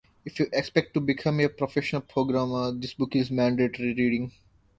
If 0.25 0.39
you 0.39 0.47
expect 0.51 0.95
to 0.95 0.99
become 0.99 1.39
a 1.41 1.47
professional 1.47 2.01
programmer, 2.01 2.71
this 2.71 2.95
book 2.95 3.15
is 3.15 3.29
mandatory 3.29 3.93
reading. 3.93 4.31